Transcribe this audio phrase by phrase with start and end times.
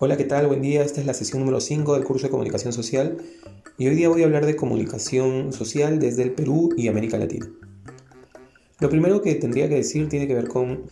[0.00, 0.46] Hola, ¿qué tal?
[0.46, 0.84] Buen día.
[0.84, 3.16] Esta es la sesión número 5 del curso de comunicación social
[3.78, 7.50] y hoy día voy a hablar de comunicación social desde el Perú y América Latina.
[8.78, 10.84] Lo primero que tendría que decir tiene que ver con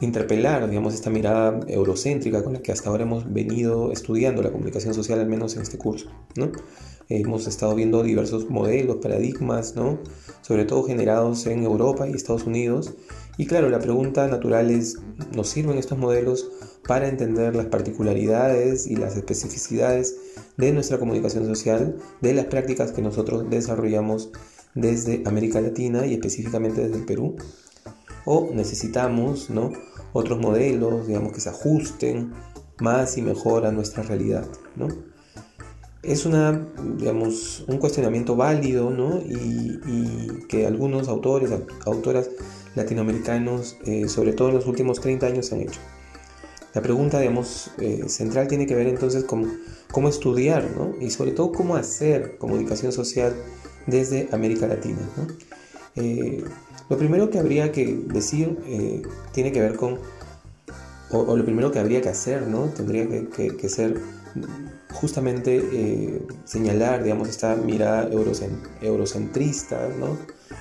[0.00, 4.94] interpelar, digamos, esta mirada eurocéntrica con la que hasta ahora hemos venido estudiando la comunicación
[4.94, 6.50] social, al menos en este curso, ¿no?
[7.10, 9.98] Hemos estado viendo diversos modelos, paradigmas, ¿no?
[10.40, 12.94] Sobre todo generados en Europa y Estados Unidos.
[13.36, 14.96] Y claro, la pregunta natural es,
[15.34, 16.48] ¿nos sirven estos modelos
[16.86, 20.16] para entender las particularidades y las especificidades
[20.56, 24.30] de nuestra comunicación social, de las prácticas que nosotros desarrollamos
[24.74, 27.36] desde América Latina y específicamente desde el Perú?
[28.24, 29.72] ¿O necesitamos, ¿no?
[30.12, 32.32] Otros modelos, digamos, que se ajusten
[32.80, 34.88] más y mejor a nuestra realidad, ¿no?
[36.06, 39.18] es una, digamos, un cuestionamiento válido ¿no?
[39.18, 41.50] y, que algunos autores,
[41.84, 42.30] autoras
[42.76, 45.80] latinoamericanos, eh, sobre todo en los últimos 30 años, han hecho.
[46.76, 49.60] La pregunta, digamos, eh, central tiene que ver entonces con
[49.90, 50.94] cómo estudiar ¿no?
[51.00, 53.34] y sobre todo cómo hacer comunicación social
[53.86, 54.98] desde América Latina.
[55.94, 56.44] Eh,
[56.90, 58.58] lo primero que habría que decir
[59.32, 60.00] tiene que ver con,
[61.10, 62.66] o, lo primero que habría que hacer, ¿no?
[62.66, 63.98] tendría que ser
[64.92, 68.08] justamente eh, señalar, digamos, esta mirada
[68.80, 70.16] eurocentrista, ¿no?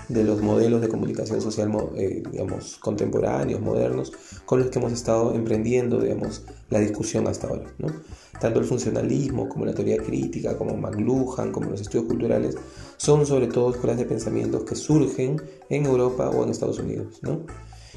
[0.10, 4.12] de los modelos de comunicación social, eh, digamos, contemporáneos, modernos,
[4.46, 7.88] con los que hemos estado emprendiendo, digamos, la discusión hasta ahora, ¿no?
[8.40, 12.58] Tanto el funcionalismo como la teoría crítica, como McLuhan, como los estudios culturales,
[12.98, 17.46] son sobre todo escuelas de pensamientos que surgen en Europa o en Estados Unidos, ¿no?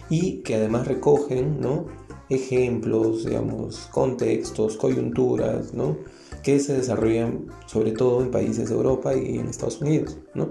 [0.08, 1.86] Y que además recogen, ¿no?
[2.28, 5.96] Ejemplos, digamos, contextos, coyunturas, ¿no?
[6.42, 10.18] que se desarrollan sobre todo en países de Europa y en Estados Unidos.
[10.34, 10.50] ¿no?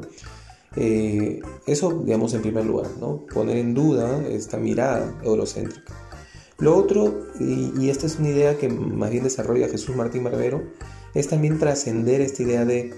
[0.75, 3.25] Eh, eso, digamos, en primer lugar, ¿no?
[3.33, 5.93] poner en duda esta mirada eurocéntrica.
[6.59, 10.63] Lo otro, y, esta es una idea que más bien desarrolla Jesús Martín Barbero,
[11.13, 12.95] es también trascender esta idea de,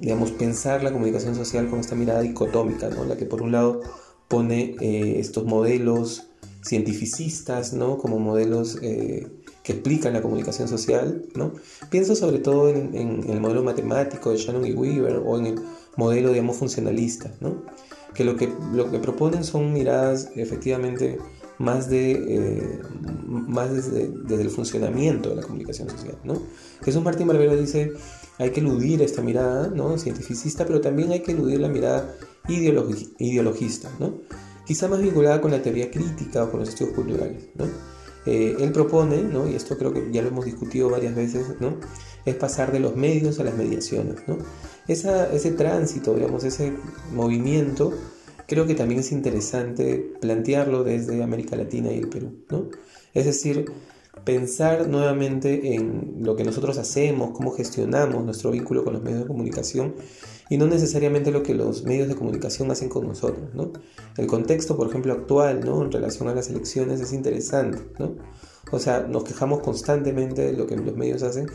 [0.00, 3.04] digamos, pensar la comunicación social con esta mirada dicotómica, ¿no?
[3.04, 3.80] la que por un lado
[4.26, 6.27] pone eh, estos modelos
[6.68, 7.96] cientificistas, ¿no?
[7.96, 9.26] como modelos eh,
[9.62, 11.52] que explican la comunicación social, ¿no?
[11.90, 15.60] Pienso sobre todo en, el modelo matemático de Shannon y Weaver o en el
[15.96, 17.62] modelo, digamos, funcionalista, ¿no?
[18.14, 21.18] Que lo que, lo que proponen son miradas efectivamente
[21.58, 22.78] más, de, eh,
[23.26, 26.40] más desde, el funcionamiento de la comunicación social, ¿no?
[26.82, 27.92] Jesús Martín Barbero dice,
[28.38, 29.98] hay que eludir esta mirada, ¿no?
[29.98, 32.14] Cientificista, pero también hay que eludir la mirada
[32.48, 34.18] ideologista, ¿no?
[34.68, 37.64] Quizá más vinculada con la teoría crítica o con los estudios culturales, ¿no?
[38.26, 39.48] Eh, él propone, ¿no?
[39.48, 41.78] y esto creo que ya lo hemos discutido varias veces, ¿no?
[42.26, 44.16] es pasar de los medios a las mediaciones.
[44.26, 44.36] ¿no?
[44.86, 46.74] ese tránsito, digamos, ese
[47.14, 47.94] movimiento,
[48.46, 52.44] creo que también es interesante plantearlo desde América Latina y el Perú.
[52.50, 52.68] ¿no?
[53.14, 53.72] Es decir,
[54.24, 59.26] pensar nuevamente en lo que nosotros hacemos, cómo gestionamos nuestro vínculo con los medios de
[59.26, 59.94] comunicación
[60.50, 63.54] y no necesariamente lo que los medios de comunicación hacen con nosotros.
[63.54, 63.72] ¿no?
[64.16, 65.82] El contexto, por ejemplo, actual ¿no?
[65.82, 67.78] en relación a las elecciones es interesante.
[67.98, 68.16] ¿no?
[68.70, 71.48] O sea, nos quejamos constantemente de lo que los medios hacen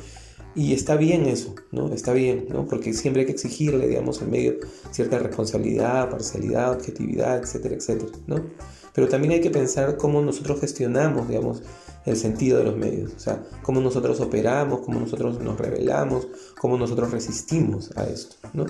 [0.56, 1.92] y está bien eso, ¿no?
[1.92, 2.68] Está bien, ¿no?
[2.68, 4.58] Porque siempre hay que exigirle, digamos, al medio
[4.92, 8.46] cierta responsabilidad, parcialidad, objetividad, etcétera, etcétera, ¿no?
[8.94, 11.64] Pero también hay que pensar cómo nosotros gestionamos, digamos,
[12.06, 16.28] el sentido de los medios, o sea, cómo nosotros operamos, cómo nosotros nos revelamos,
[16.59, 18.66] cómo nosotros resistimos a esto, ¿no?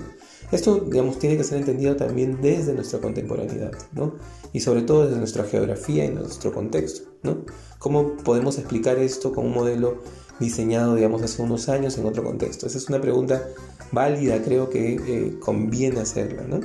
[0.51, 4.15] Esto, digamos, tiene que ser entendido también desde nuestra contemporaneidad, ¿no?
[4.51, 7.43] Y sobre todo desde nuestra geografía y nuestro contexto, ¿no?
[7.79, 10.03] ¿Cómo podemos explicar esto con un modelo
[10.39, 12.67] diseñado, digamos, hace unos años en otro contexto?
[12.67, 13.47] Esa es una pregunta
[13.91, 16.59] válida, creo que eh, conviene hacerla, ¿no?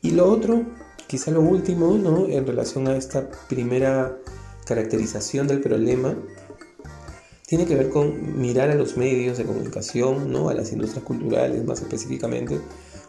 [0.00, 0.62] Y lo otro,
[1.08, 2.26] quizá lo último, ¿no?
[2.28, 4.16] En relación a esta primera
[4.74, 6.16] caracterización del problema,
[7.46, 10.48] tiene que ver con mirar a los medios de comunicación, ¿no?
[10.48, 12.58] a las industrias culturales más específicamente,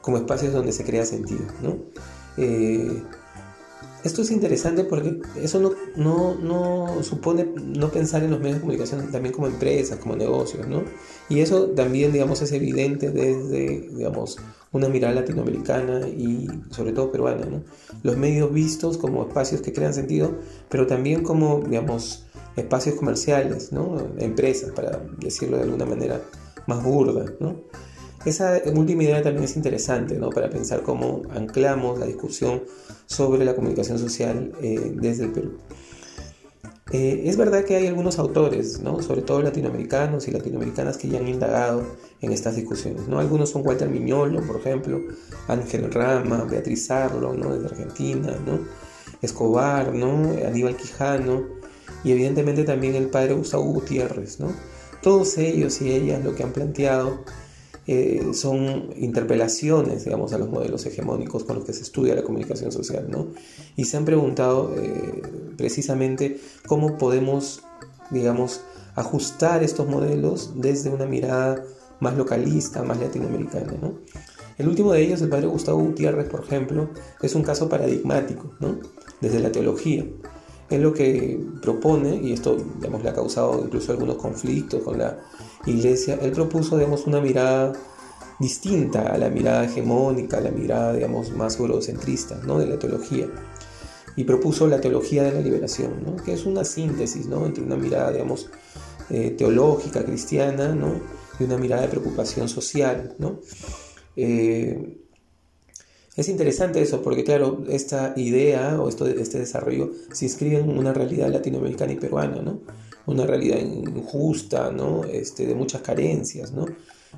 [0.02, 1.46] como espacios donde se crea sentido.
[1.62, 1.78] ¿no?
[2.36, 3.02] Eh,
[4.04, 8.62] esto es interesante porque eso no, no, no, supone no pensar en los medios de
[8.62, 10.84] comunicación también como empresas, como negocios, ¿no?
[11.30, 14.38] Y eso también, digamos, es evidente desde, digamos,
[14.72, 17.64] una mirada latinoamericana y sobre todo peruana, ¿no?
[18.04, 20.36] Los medios vistos como espacios que crean sentido,
[20.70, 22.26] pero también como, digamos,
[22.56, 23.98] espacios comerciales, ¿no?
[24.18, 26.22] Empresas, para decirlo de alguna manera
[26.68, 27.64] más burda, ¿no?
[28.26, 30.30] Esa última idea también es interesante ¿no?
[30.30, 32.64] para pensar cómo anclamos la discusión
[33.06, 35.58] sobre la comunicación social eh, desde el Perú.
[36.92, 39.02] Eh, es verdad que hay algunos autores, ¿no?
[39.02, 41.84] sobre todo latinoamericanos y latinoamericanas, que ya han indagado
[42.22, 43.08] en estas discusiones.
[43.08, 43.20] ¿no?
[43.20, 45.02] Algunos son Walter Miñolo, por ejemplo,
[45.48, 47.54] Ángel Rama, Beatriz Arlo, ¿no?
[47.54, 48.60] desde Argentina, ¿no?
[49.22, 50.34] Escobar, ¿no?
[50.46, 51.44] Aníbal Quijano,
[52.04, 54.52] y evidentemente también el padre Gustavo Gutiérrez, ¿no?
[55.02, 57.24] Todos ellos y ellas lo que han planteado
[57.86, 62.72] eh, son interpelaciones, digamos, a los modelos hegemónicos con los que se estudia la comunicación
[62.72, 63.28] social, ¿no?
[63.76, 65.22] Y se han preguntado eh,
[65.58, 67.64] precisamente cómo podemos,
[68.10, 68.62] digamos,
[68.96, 71.64] ajustar estos modelos desde una mirada
[72.00, 74.00] más localista, más latinoamericana, ¿no?
[74.58, 76.90] El último de ellos, el padre Gustavo Gutiérrez, por ejemplo,
[77.22, 78.78] es un caso paradigmático, ¿no?
[79.20, 80.06] Desde la teología.
[80.70, 85.20] Es lo que propone, y esto digamos, le ha causado incluso algunos conflictos con la
[85.66, 87.74] iglesia, él propuso digamos, una mirada
[88.40, 92.60] distinta a la mirada hegemónica, a la mirada digamos, más eurocentrista ¿no?
[92.60, 93.28] de la teología.
[94.16, 96.16] Y propuso la teología de la liberación, ¿no?
[96.18, 97.46] que es una síntesis ¿no?
[97.46, 98.50] entre una mirada digamos,
[99.10, 100.94] eh, teológica, cristiana, ¿no?
[101.40, 103.16] y una mirada de preocupación social.
[103.18, 103.40] ¿no?
[104.16, 105.00] Eh,
[106.16, 111.30] es interesante eso, porque claro, esta idea o este desarrollo se inscribe en una realidad
[111.30, 112.62] latinoamericana y peruana, ¿no?
[113.06, 115.04] Una realidad injusta, ¿no?
[115.04, 116.66] Este, de muchas carencias, ¿no?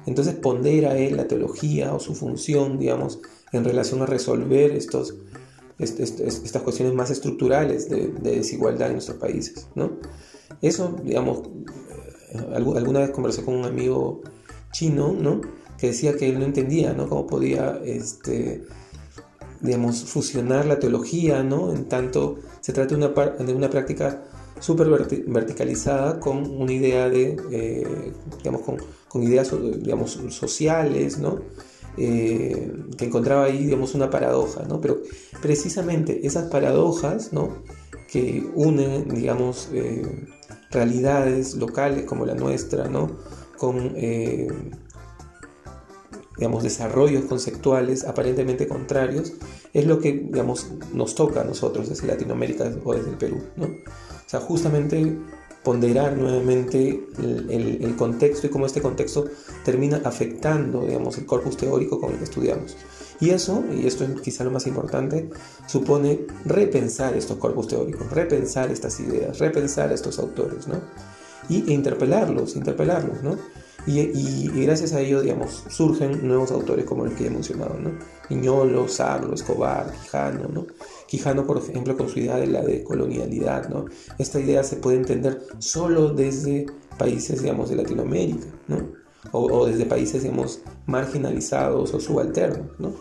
[0.06, 3.20] Entonces pondera él la teología o su función, digamos,
[3.52, 5.16] en relación a resolver estos,
[5.80, 9.94] estas cuestiones más estructurales de, desigualdad en nuestros países, ¿no?
[10.62, 11.42] Eso, digamos,
[12.32, 14.22] eh, alguna vez conversé con un amigo
[14.72, 15.42] chino, ¿no?
[15.78, 17.08] Que decía que él no entendía, ¿no?
[17.08, 18.64] Cómo podía, este,
[19.62, 21.74] digamos, fusionar la teología, ¿no?
[21.74, 24.24] En tanto se trata de una, de una práctica
[24.60, 24.88] súper
[25.28, 31.40] verticalizada con una idea de, eh, digamos, con, ideas, digamos, sociales, ¿no?
[31.98, 34.82] Eh, que encontraba ahí, digamos, una paradoja, ¿no?
[34.82, 35.02] Pero
[35.42, 37.64] precisamente esas paradojas, ¿no?
[38.12, 40.26] Que unen, digamos, eh,
[40.72, 43.10] realidades locales como la nuestra, ¿no?
[43.58, 43.94] Con
[46.38, 49.32] digamos, desarrollos conceptuales aparentemente contrarios,
[49.76, 53.66] es lo que, digamos, nos toca a nosotros desde Latinoamérica o desde el Perú, ¿no?
[53.66, 55.18] O sea, justamente
[55.64, 59.26] ponderar nuevamente el, contexto y cómo este contexto
[59.66, 62.78] termina afectando, digamos, el corpus teórico con el que estudiamos.
[63.20, 65.30] Y eso, y esto es quizá lo más importante,
[65.68, 70.80] supone repensar estos corpus teóricos, repensar estas ideas, repensar estos autores, ¿no?
[71.50, 73.38] Y, interpelarlos, interpelarlos, ¿no?
[73.88, 77.92] Y, gracias a ello, digamos, surgen nuevos autores como el que he mencionado, ¿no?
[78.30, 80.66] Iñolo, Sarlo, Escobar, Quijano, ¿no?
[81.08, 83.86] Quijano, por ejemplo, con su idea de la decolonialidad, ¿no?
[84.18, 86.66] Esta idea se puede entender solo desde
[86.98, 89.06] países, digamos, de Latinoamérica, ¿no?
[89.32, 92.94] O, desde países, digamos, marginalizados o subalternos, ¿no?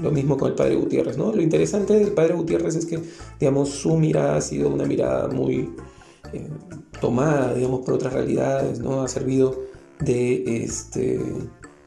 [0.00, 1.32] Lo mismo con el padre Gutiérrez, ¿no?
[1.32, 3.00] Lo interesante del padre Gutiérrez es que,
[3.40, 5.74] digamos, su mirada ha sido una mirada muy
[6.32, 6.48] eh,
[7.00, 9.02] tomada, digamos, por otras realidades, ¿no?
[9.02, 9.65] Ha servido
[10.00, 11.20] de, este,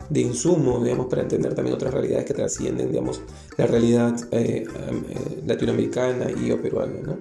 [0.10, 3.22] de insumo, digamos, para entender también otras realidades que trascienden, digamos,
[3.58, 7.20] la realidad eh, eh, latinoamericana y peruana, ¿no?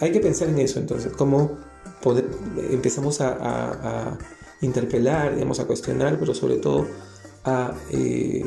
[0.00, 1.58] Hay que pensar en eso, entonces, cómo
[2.70, 4.18] empezamos a,
[4.62, 6.86] interpelar, digamos, a cuestionar, pero sobre todo
[7.44, 8.44] a, eh,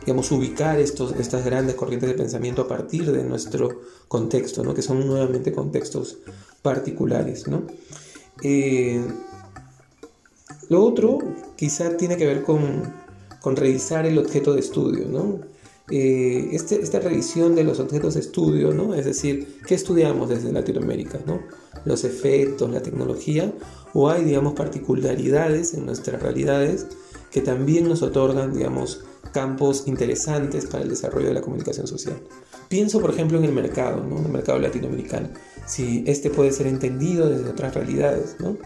[0.00, 4.72] digamos, ubicar estos, estas grandes corrientes de pensamiento a partir de nuestro contexto, ¿no?
[4.72, 6.18] Que son nuevamente contextos
[6.62, 7.66] particulares, ¿no?
[10.68, 11.18] Lo otro
[11.56, 13.06] quizá tiene que ver con,
[13.44, 15.38] revisar el objeto de estudio, ¿no?
[15.88, 18.92] Eh, este, esta revisión de los objetos de estudio, ¿no?
[18.94, 21.40] Es decir, ¿qué estudiamos desde Latinoamérica, ¿no?
[21.84, 23.52] Los efectos, la tecnología,
[23.94, 26.88] o hay, digamos, particularidades en nuestras realidades
[27.30, 32.16] que también nos otorgan, digamos, campos interesantes para el desarrollo de la comunicación social.
[32.68, 34.18] Pienso, por ejemplo, en el mercado, ¿no?
[34.18, 35.28] En el mercado latinoamericano.
[35.66, 38.56] Si este puede ser entendido desde otras realidades, ¿no?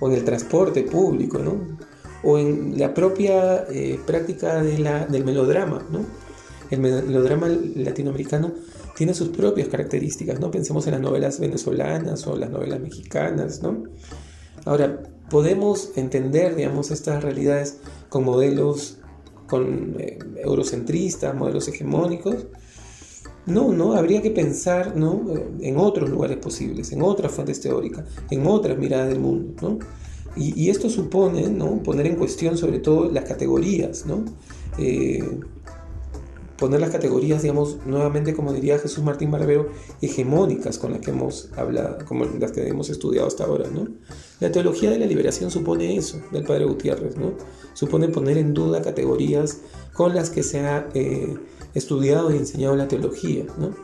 [0.00, 1.78] O en el transporte público, ¿no?
[2.22, 5.86] o en la propia eh, práctica del melodrama.
[5.90, 6.04] ¿no?
[6.70, 8.52] El melodrama latinoamericano
[8.96, 10.50] tiene sus propias características, ¿no?
[10.50, 13.84] Pensemos en las novelas venezolanas o las novelas mexicanas, ¿no?
[14.66, 17.78] Ahora, podemos entender, digamos, estas realidades
[18.08, 18.98] con modelos
[19.52, 22.46] eh, eurocentristas, modelos hegemónicos.
[23.46, 25.24] No, no, habría que pensar ¿no?
[25.60, 29.54] en otros lugares posibles, en otras fuentes teóricas, en otras miradas del mundo.
[29.62, 29.78] ¿no?
[30.36, 31.82] Y, esto supone ¿no?
[31.82, 34.24] poner en cuestión sobre todo las categorías, ¿no?
[34.78, 35.24] Eh,
[36.60, 39.70] poner las categorías, digamos, nuevamente, como diría Jesús Martín Barbero,
[40.02, 43.88] hegemónicas con las que hemos hablado, como las que hemos estudiado hasta ahora, ¿no?
[44.40, 47.32] La teología de la liberación supone eso, del padre Gutiérrez, ¿no?
[47.72, 49.62] Supone poner en duda categorías
[49.94, 51.34] con las que se ha eh,
[51.74, 53.74] estudiado y enseñado la teología, ¿no?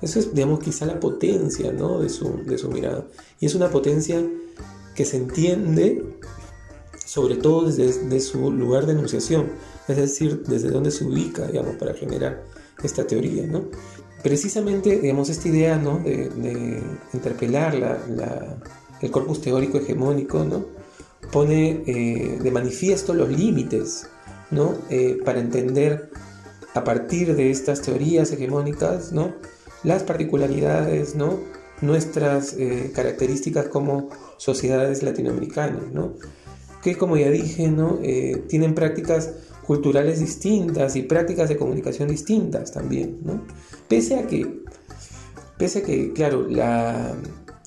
[0.00, 2.00] Eso es, digamos, quizá la potencia, ¿no?
[2.00, 3.06] De su, de su mirada.
[3.38, 4.24] Y es una potencia
[4.94, 6.02] que se entiende
[7.08, 9.46] sobre todo desde, su lugar de enunciación,
[9.88, 12.44] es decir, desde donde se ubica, digamos, para generar
[12.82, 13.64] esta teoría, ¿no?
[14.22, 16.00] Precisamente, digamos, esta idea, ¿no?
[16.00, 16.82] De,
[17.14, 17.98] interpelar
[19.00, 20.66] el corpus teórico hegemónico, ¿no?
[21.32, 24.06] Pone eh, de manifiesto los límites,
[24.50, 24.74] ¿no?
[24.90, 26.10] Eh, para entender
[26.74, 29.32] a partir de estas teorías hegemónicas, ¿no?
[29.82, 31.38] Las particularidades, ¿no?
[31.80, 36.12] Nuestras eh, características como sociedades latinoamericanas, ¿no?
[36.82, 37.98] Que como ya dije, ¿no?
[38.48, 39.30] tienen prácticas
[39.68, 43.44] culturales distintas y prácticas de comunicación distintas también, ¿no?
[43.86, 44.62] Pese a que,
[45.58, 47.14] pese a que claro, la,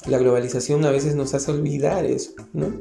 [0.07, 2.71] globalización a veces nos hace olvidar eso, ¿no?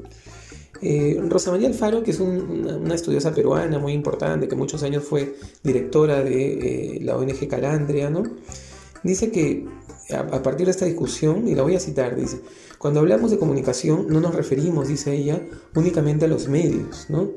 [0.81, 5.35] Eh, Rosa María Alfaro, que es una, estudiosa peruana muy importante, que muchos años fue
[5.63, 8.23] directora de eh, la ONG Calandria, ¿no?
[9.03, 9.67] Dice que
[10.13, 12.41] a, partir de esta discusión, y la voy a citar, dice,
[12.79, 15.41] cuando hablamos de comunicación no nos referimos, dice ella,
[15.75, 17.31] únicamente a los medios, ¿no?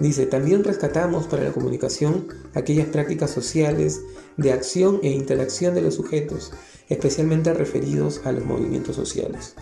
[0.00, 4.00] Dice, también rescatamos para la comunicación aquellas prácticas sociales
[4.38, 6.52] de acción e interacción de los sujetos,
[6.88, 9.54] especialmente referidos a los movimientos sociales.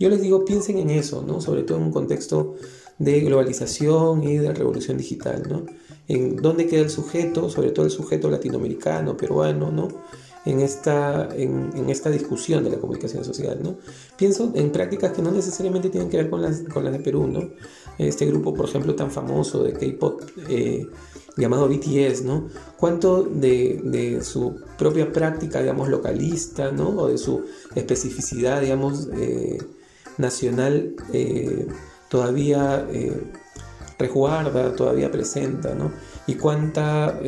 [0.00, 1.40] Yo les digo, piensen en eso, ¿no?
[1.40, 2.56] sobre todo en un contexto
[2.98, 5.44] de globalización y de revolución digital.
[5.48, 5.66] ¿no?
[6.08, 9.88] En dónde queda el sujeto, sobre todo el sujeto latinoamericano, peruano, ¿no?
[10.48, 13.58] En esta, en, esta discusión de la comunicación social.
[13.62, 13.76] ¿no?
[14.16, 17.26] Pienso en prácticas que no necesariamente tienen que ver con las, con las de Perú.
[17.26, 17.50] ¿no?
[17.98, 20.86] Este grupo, por ejemplo, tan famoso de K-Pop eh,
[21.36, 22.48] llamado BTS, ¿no?
[22.78, 26.88] ¿Cuánto de, su propia práctica, digamos, localista, ¿no?
[26.88, 29.58] O de su especificidad, digamos, eh,
[30.16, 31.68] nacional eh,
[32.08, 32.86] todavía
[33.98, 35.92] resguarda, todavía presenta, ¿no?
[36.26, 37.20] Y cuánta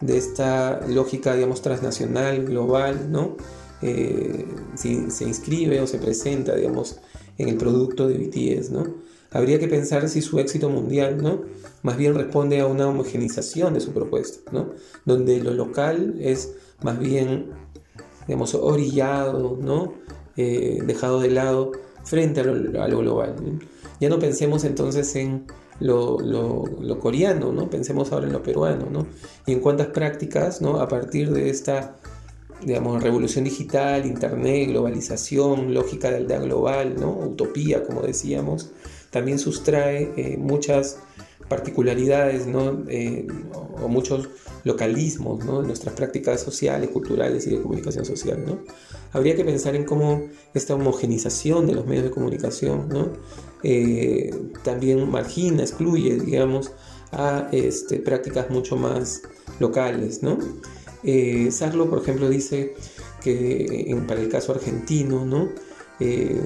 [0.00, 3.36] de esta lógica, digamos, transnacional, global, ¿no?
[3.82, 7.00] Eh, si se inscribe o se presenta, digamos,
[7.38, 8.84] en el producto de BTS, ¿no?
[9.30, 11.42] Habría que pensar si su éxito mundial, ¿no?
[11.82, 14.70] Más bien responde a una homogenización de su propuesta, ¿no?
[15.04, 16.52] Donde lo local es
[16.82, 17.50] más bien,
[18.26, 19.94] digamos, orillado, ¿no?
[20.36, 21.72] Eh, dejado de lado
[22.04, 23.36] frente a lo, global.
[24.00, 25.46] Ya no pensemos entonces en
[25.80, 27.68] lo, coreano, ¿no?
[27.70, 29.06] Pensemos ahora en lo peruano, ¿no?
[29.46, 30.80] Y en cuántas prácticas, ¿no?
[30.80, 31.96] A partir de esta,
[32.64, 37.10] digamos, revolución digital, internet, globalización, lógica de aldea global, ¿no?
[37.10, 38.70] Utopía, como decíamos,
[39.10, 40.98] también sustrae eh, muchas
[41.48, 42.84] particularidades, ¿no?
[42.88, 43.26] Eh,
[43.82, 44.28] o muchos
[44.64, 45.62] localismos, ¿no?
[45.62, 48.58] nuestras prácticas sociales, culturales y de comunicación social, ¿no?
[49.12, 53.12] Habría que pensar en cómo esta homogenización de los medios de comunicación, ¿no?
[53.62, 56.72] Eh, también margina, excluye, digamos,
[57.12, 59.22] a este, prácticas mucho más
[59.58, 60.38] locales, ¿no?
[61.02, 62.74] Eh, Sarlo, por ejemplo, dice
[63.22, 65.48] que para el caso argentino, ¿no?
[66.00, 66.40] Eh,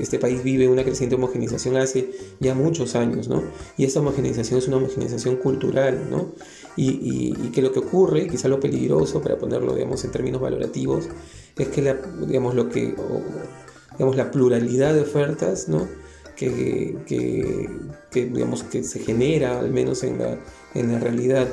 [0.00, 3.42] este país vive una creciente homogenización hace ya muchos años, ¿no?
[3.78, 6.32] Y esta homogenización es una homogenización cultural, ¿no?
[6.76, 11.08] Y, que lo que ocurre, quizá lo peligroso, para ponerlo, digamos, en términos valorativos,
[11.56, 11.96] es que,
[12.26, 12.94] digamos, lo que,
[13.94, 15.88] digamos, la pluralidad de ofertas, ¿no?
[16.36, 20.38] Que, que, digamos, que se genera, al menos en la,
[20.74, 21.48] en la realidad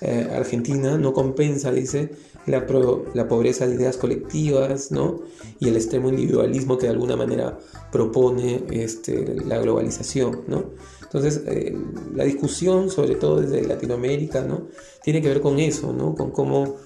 [0.00, 2.10] eh, argentina, no compensa, dice,
[2.46, 2.66] la,
[3.14, 5.20] la, pobreza de ideas colectivas, ¿no?
[5.60, 7.58] Y el extremo individualismo que de alguna manera
[7.92, 10.72] propone este, la globalización, ¿no?
[11.02, 11.76] Entonces, eh,
[12.14, 14.68] la discusión, sobre todo desde Latinoamérica, ¿no?
[15.02, 16.14] Tiene que ver con eso, ¿no?
[16.14, 16.76] Con cómo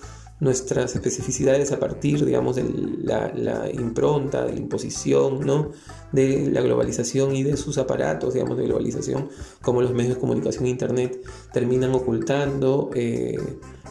[0.41, 2.65] nuestras especificidades a partir, digamos, de
[3.03, 5.73] la, impronta, de la imposición, ¿no?
[6.13, 9.29] De la globalización y de sus aparatos, digamos, de globalización,
[9.63, 11.21] como los medios de comunicación e Internet
[11.53, 13.37] terminan ocultando eh,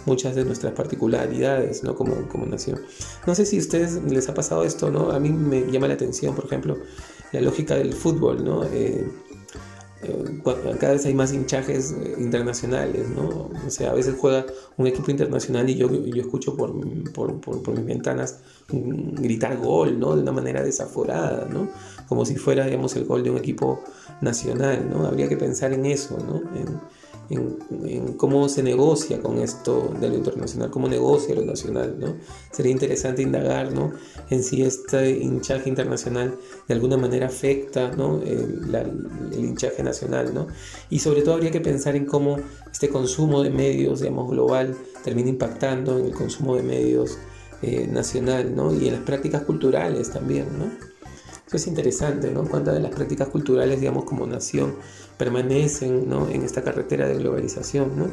[0.06, 1.96] muchas de nuestras particularidades, ¿no?
[1.96, 2.80] Como, como nación.
[3.26, 5.12] No sé si a ustedes les ha pasado esto, ¿no?
[5.12, 6.78] A mí me llama la atención, por ejemplo,
[7.34, 8.64] la lógica del fútbol, ¿no?
[8.64, 9.06] Eh,
[10.80, 13.50] cada vez hay más hinchajes eh, internacionales, ¿no?
[13.66, 14.46] O sea, a veces juega
[14.78, 16.74] un equipo internacional y yo, yo escucho por,
[17.12, 20.16] por, por, mis ventanas gritar gol, ¿no?
[20.16, 21.70] De una manera desaforada, ¿no?
[22.08, 23.82] Como si fuera, digamos, el gol de un equipo
[24.22, 25.06] nacional, ¿no?
[25.06, 26.38] Habría que pensar en eso, ¿no?
[26.58, 26.80] En,
[27.30, 32.16] en, cómo se negocia con esto de lo internacional, cómo negocia lo nacional, ¿no?
[32.52, 33.92] Sería interesante indagar, ¿no?
[34.30, 38.22] En si este hinchaje internacional de alguna manera afecta, ¿no?
[38.22, 38.58] El,
[39.38, 40.48] hinchaje nacional, ¿no?
[40.90, 42.38] Y sobre todo habría que pensar en cómo
[42.72, 47.18] este consumo de medios, digamos, global, termina impactando en el consumo de medios
[47.62, 48.74] eh, nacional, ¿no?
[48.74, 50.66] Y en las prácticas culturales también, ¿no?
[51.48, 52.44] Eso es interesante, ¿no?
[52.44, 54.76] Cuántas de las prácticas culturales, digamos, como nación,
[55.18, 58.08] permanecen en esta carretera de globalización, ¿no?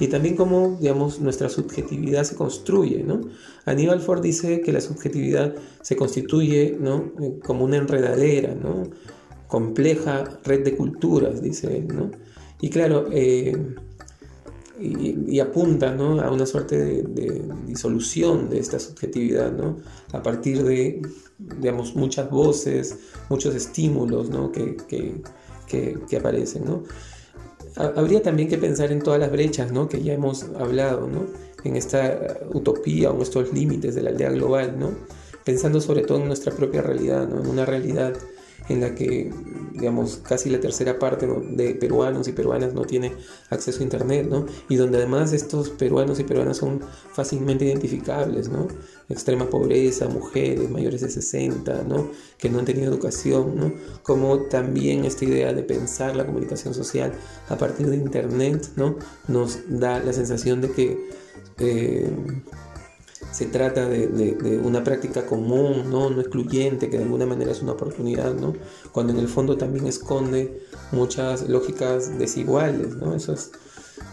[0.00, 3.20] Y también cómo, digamos, nuestra subjetividad se construye, ¿no?
[3.64, 7.12] Aníbal Ford dice que la subjetividad se constituye, ¿no?
[7.44, 8.84] Como una enredadera, ¿no?
[9.46, 12.10] Compleja red de culturas, dice él, ¿no?
[12.60, 13.56] Y claro, eh,
[14.80, 16.20] y, apunta ¿no?
[16.20, 19.76] a una suerte de, disolución de esta subjetividad, ¿no?
[20.12, 21.02] a partir de
[21.38, 24.50] digamos, muchas voces, muchos estímulos ¿no?
[24.50, 24.76] que,
[25.66, 26.64] que, aparecen.
[26.64, 26.82] ¿no?
[27.76, 29.88] Habría también que pensar en todas las brechas ¿no?
[29.88, 31.26] que ya hemos hablado, ¿no?
[31.64, 34.90] en esta utopía o en estos límites de la aldea global, ¿no?
[35.44, 37.40] pensando sobre todo en nuestra propia realidad, ¿no?
[37.40, 38.14] en una realidad
[38.68, 39.30] en la que,
[39.72, 43.12] digamos, casi la tercera parte de peruanos y peruanas no tiene
[43.50, 44.46] acceso a Internet, ¿no?
[44.68, 46.80] Y donde además estos peruanos y peruanas son
[47.12, 48.68] fácilmente identificables, ¿no?
[49.08, 52.08] Extrema pobreza, mujeres mayores de 60, ¿no?
[52.38, 53.72] Que no han tenido educación, ¿no?
[54.02, 57.12] Como también esta idea de pensar la comunicación social
[57.48, 58.96] a partir de Internet, ¿no?
[59.28, 61.08] Nos da la sensación de que...
[61.58, 62.10] Eh,
[63.32, 66.10] se trata de, una práctica común, ¿no?
[66.10, 68.54] no excluyente, que de alguna manera es una oportunidad, ¿no?
[68.92, 70.62] cuando en el fondo también esconde
[70.92, 72.96] muchas lógicas desiguales.
[72.96, 73.14] ¿no?
[73.14, 73.50] Eso es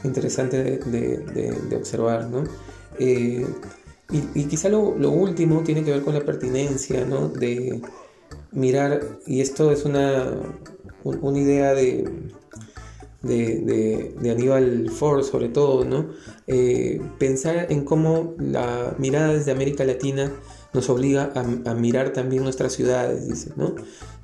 [0.03, 2.29] interesante de, observar.
[2.29, 2.43] ¿no?
[2.99, 3.45] Eh,
[4.11, 7.29] y, quizá lo, último tiene que ver con la pertinencia ¿no?
[7.29, 7.81] de
[8.51, 10.31] mirar, y esto es una,
[11.03, 12.09] una idea de
[13.21, 16.09] de, de, Aníbal Ford sobre todo, ¿no?
[16.47, 20.31] Eh, pensar en cómo la mirada desde América Latina
[20.73, 23.75] nos obliga a, mirar también nuestras ciudades, dice, ¿no?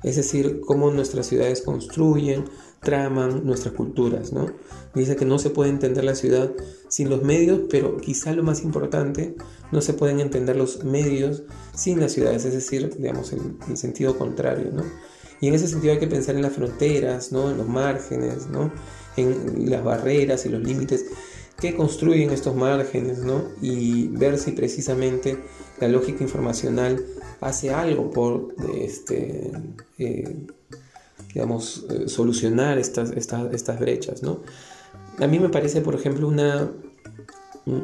[0.02, 2.44] Es decir, cómo nuestras ciudades construyen,
[2.80, 4.46] traman nuestras culturas, ¿no?
[4.94, 6.50] Dice que no se puede entender la ciudad
[6.88, 9.36] sin los medios, pero quizá lo más importante,
[9.72, 11.42] no se pueden entender los medios
[11.74, 14.84] sin las ciudades, es decir, digamos, el, el sentido contrario, ¿no?
[15.40, 17.50] Y en ese sentido hay que pensar en las fronteras, ¿no?
[17.50, 18.72] en los márgenes, ¿no?
[19.16, 21.06] en las barreras y los límites
[21.60, 23.44] que construyen estos márgenes ¿no?
[23.60, 25.38] y ver si precisamente
[25.80, 27.04] la lógica informacional
[27.40, 29.52] hace algo por este,
[29.98, 30.46] eh,
[31.32, 34.22] digamos, eh, solucionar estas, estas, estas brechas.
[34.22, 34.40] ¿no?
[35.18, 36.70] A mí me parece, por ejemplo, una,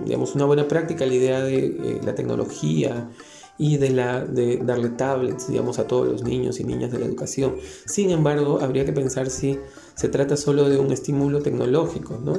[0.04, 3.08] digamos, una buena práctica la idea de eh, la tecnología
[3.56, 7.06] y de, la, de darle tablets, digamos, a todos los niños y niñas de la
[7.06, 7.54] educación.
[7.86, 9.58] Sin embargo, habría que pensar si
[9.94, 12.38] se trata solo de un estímulo tecnológico, ¿no?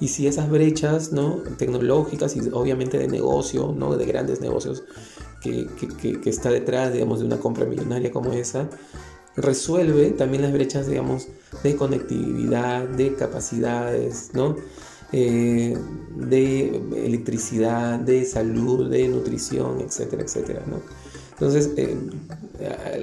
[0.00, 1.42] Y si esas brechas, ¿no?
[1.58, 3.96] Tecnológicas y obviamente de negocio, ¿no?
[3.96, 4.84] De grandes negocios
[5.42, 5.66] que,
[6.00, 8.68] que, que está detrás, digamos, de una compra millonaria como esa,
[9.36, 11.28] resuelve también las brechas, digamos,
[11.62, 14.56] de conectividad, de capacidades, ¿no?
[15.12, 15.76] Eh,
[16.16, 20.80] de electricidad, de salud, de nutrición, etcétera, etcétera, ¿no?
[21.32, 21.96] Entonces, eh,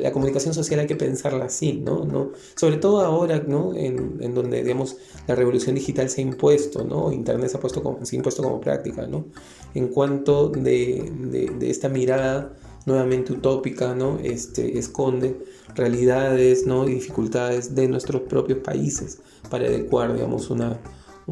[0.02, 2.06] la comunicación social hay que pensarla así, ¿no?
[2.06, 2.32] ¿No?
[2.56, 3.74] Sobre todo ahora, ¿no?
[3.76, 7.12] En, en, donde, digamos, la revolución digital se ha impuesto, ¿no?
[7.12, 9.26] Internet se ha, puesto como, se impuesto como práctica, ¿no?
[9.74, 12.54] En cuanto de, de, de esta mirada
[12.86, 14.18] nuevamente utópica, ¿no?
[14.24, 15.38] Este, esconde
[15.76, 16.88] realidades, ¿no?
[16.88, 20.80] Y dificultades de nuestros propios países para adecuar, digamos, una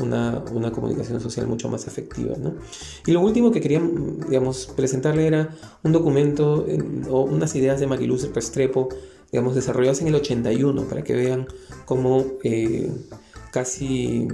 [0.04, 2.36] una, comunicación social mucho más efectiva.
[2.38, 2.56] ¿no?
[3.06, 3.82] Y lo último que quería
[4.28, 6.66] digamos, presentarle era un documento
[7.10, 8.90] o unas ideas de Mariluz Restrepo
[9.32, 11.48] digamos, desarrolladas en el 81 para que vean
[11.86, 12.92] cómo eh,
[13.52, 14.28] casi,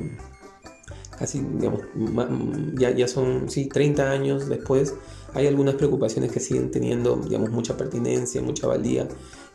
[1.17, 1.45] casi
[2.75, 4.95] ya, ya son sí, 30 años después
[5.34, 9.08] hay algunas preocupaciones que siguen teniendo digamos, mucha pertinencia, mucha valía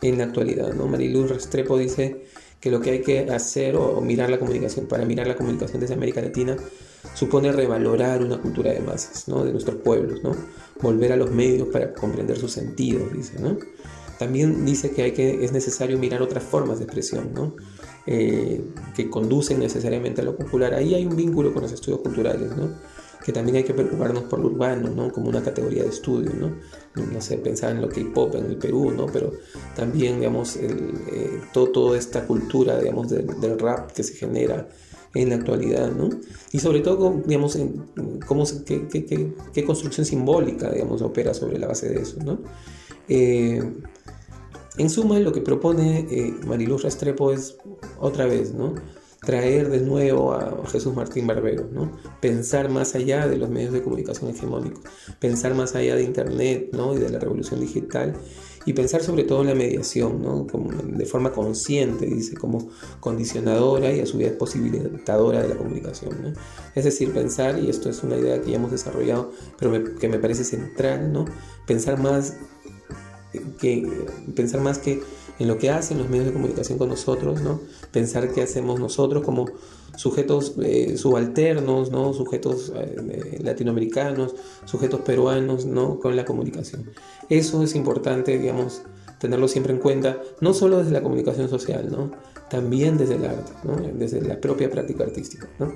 [0.02, 0.74] en la actualidad.
[0.74, 0.86] ¿no?
[0.86, 2.26] Mariluz Restrepo dice
[2.60, 5.94] que lo que hay que hacer o, mirar la comunicación, para mirar la comunicación desde
[5.94, 6.56] América Latina,
[7.14, 9.44] supone revalorar una cultura de masas, ¿no?
[9.44, 10.36] de nuestros pueblos, ¿no?
[10.82, 13.38] volver a los medios para comprender sus sentidos, dice.
[13.40, 13.56] ¿no?
[14.18, 17.56] También dice que, hay que es necesario mirar otras formas de expresión, ¿no?
[18.06, 18.62] Eh,
[18.94, 20.74] que conducen necesariamente a lo popular.
[20.74, 22.68] Ahí hay un vínculo con los estudios culturales, ¿no?
[23.24, 25.12] Que también hay que preocuparnos por lo urbano, ¿no?
[25.12, 26.56] Como una categoría de estudio, ¿no?
[26.94, 29.06] No sé, pensar en lo K-pop en el Perú, ¿no?
[29.06, 29.32] Pero
[29.76, 34.68] también, digamos, el, eh, todo, toda esta cultura, digamos, del rap que se genera
[35.14, 36.08] en la actualidad, ¿no?
[36.52, 37.84] Y sobre todo, digamos, en,
[38.26, 42.38] cómo, qué, qué, qué, construcción simbólica, digamos, opera sobre la base de eso, ¿no?
[43.08, 43.62] Eh,
[44.78, 47.56] en suma, lo que propone eh, Mariluz Restrepo es
[47.98, 48.74] otra vez, ¿no?
[49.20, 51.92] Traer de nuevo a Jesús Martín Barbero, ¿no?
[52.20, 54.82] pensar más allá de los medios de comunicación hegemónicos,
[55.18, 56.94] pensar más allá de Internet ¿no?
[56.94, 58.14] y de la revolución digital
[58.64, 60.46] y pensar sobre todo en la mediación, ¿no?
[60.46, 66.16] como de forma consciente, dice, como condicionadora y a su vez posibilitadora de la comunicación.
[66.22, 66.32] ¿no?
[66.74, 70.18] Es decir, pensar, y esto es una idea que ya hemos desarrollado, pero que me
[70.18, 71.26] parece central, ¿no?
[71.66, 72.36] pensar más
[73.60, 73.86] que,
[74.34, 75.02] pensar más que
[75.40, 77.60] en lo que hacen los medios de comunicación con nosotros, ¿no?
[77.90, 79.46] Pensar qué hacemos nosotros como
[79.96, 82.12] sujetos eh, subalternos, ¿no?
[82.12, 84.34] Sujetos eh, latinoamericanos,
[84.66, 85.98] sujetos peruanos, ¿no?
[85.98, 86.90] Con la comunicación.
[87.30, 88.82] Eso es importante, digamos,
[89.20, 92.10] tenerlo siempre en cuenta, no solo desde la comunicación social, ¿no?
[92.48, 93.76] también desde el arte, ¿no?
[93.94, 95.48] desde la propia práctica artística.
[95.58, 95.72] ¿no?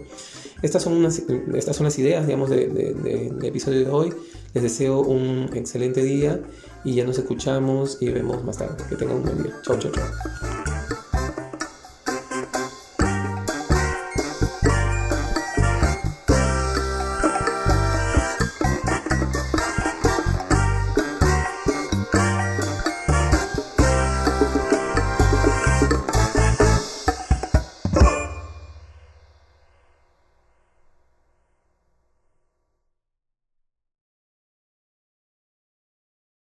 [0.63, 1.23] Estas, son unas,
[1.55, 4.13] estas son las ideas digamos, del de, episodio de hoy.
[4.55, 6.41] Les deseo un excelente día
[6.85, 8.77] y ya nos escuchamos y vemos más tarde.
[8.89, 9.53] Que tengan un buen día.
[9.63, 10.64] Chau, chau, chau.